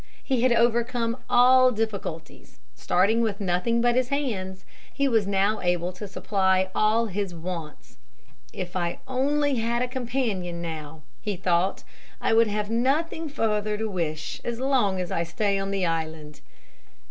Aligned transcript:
He 0.23 0.41
had 0.41 0.51
overcome 0.51 1.17
all 1.29 1.71
difficulties. 1.71 2.57
Starting 2.73 3.21
with 3.21 3.39
nothing 3.39 3.81
but 3.81 3.93
his 3.95 4.09
hands, 4.09 4.65
he 4.91 5.07
was 5.07 5.27
now 5.27 5.61
able 5.61 5.93
to 5.93 6.07
supply 6.07 6.71
all 6.73 7.05
his 7.05 7.35
wants. 7.35 7.99
"If 8.51 8.75
I 8.75 8.97
only 9.07 9.57
had 9.57 9.83
a 9.83 9.87
companion 9.87 10.59
now," 10.59 11.03
he 11.21 11.35
thought, 11.35 11.83
"I 12.19 12.33
would 12.33 12.47
have 12.47 12.71
nothing 12.71 13.29
further 13.29 13.77
to 13.77 13.87
wish 13.87 14.41
as 14.43 14.59
long 14.59 14.99
as 14.99 15.11
I 15.11 15.21
stay 15.21 15.59
on 15.59 15.69
the 15.69 15.85
island." 15.85 16.41